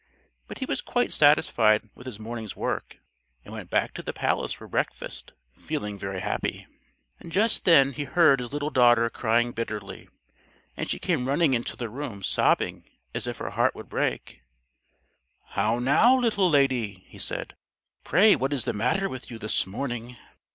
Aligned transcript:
But 0.47 0.57
he 0.57 0.65
was 0.65 0.81
quite 0.81 1.13
satisfied 1.13 1.87
with 1.93 2.07
his 2.07 2.17
morning's 2.19 2.55
work, 2.55 2.97
and 3.45 3.53
went 3.53 3.69
back 3.69 3.93
to 3.93 4.01
the 4.01 4.13
palace 4.13 4.51
for 4.51 4.67
breakfast 4.67 5.33
feeling 5.55 5.95
very 5.99 6.21
happy. 6.21 6.65
Just 7.27 7.65
then 7.65 7.91
he 7.93 8.05
heard 8.05 8.39
his 8.39 8.51
little 8.51 8.71
daughter 8.71 9.11
crying 9.11 9.51
bitterly, 9.51 10.09
and 10.75 10.89
she 10.89 10.97
came 10.97 11.27
running 11.27 11.53
into 11.53 11.75
the 11.77 11.87
room 11.87 12.23
sobbing 12.23 12.89
as 13.13 13.27
if 13.27 13.37
her 13.37 13.51
heart 13.51 13.75
would 13.75 13.89
break. 13.89 14.41
"How 15.49 15.77
now, 15.77 16.17
little 16.17 16.49
lady," 16.49 17.05
he 17.05 17.19
said, 17.19 17.55
"pray 18.03 18.35
what 18.35 18.53
is 18.53 18.65
the 18.65 18.73
matter 18.73 19.07
with 19.07 19.29
you 19.29 19.37
this 19.37 19.67
morning?" 19.67 20.17